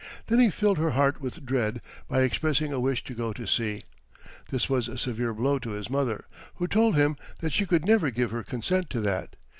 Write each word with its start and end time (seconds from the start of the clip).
Then 0.25 0.39
he 0.39 0.49
filled 0.49 0.79
her 0.79 0.89
heart 0.97 1.21
with 1.21 1.45
dread 1.45 1.79
by 2.07 2.21
expressing 2.23 2.73
a 2.73 2.79
wish 2.79 3.03
to 3.03 3.13
go 3.13 3.33
to 3.33 3.45
sea. 3.45 3.83
This 4.49 4.67
was 4.67 4.87
a 4.87 4.97
severe 4.97 5.31
blow 5.31 5.59
to 5.59 5.69
his 5.73 5.91
mother, 5.91 6.25
who 6.55 6.67
told 6.67 6.95
him 6.95 7.17
that 7.39 7.53
she 7.53 7.67
could 7.67 7.85
never 7.85 8.09
give 8.09 8.31
her 8.31 8.41
consent 8.43 8.89
to 8.89 8.99
that. 9.01 9.35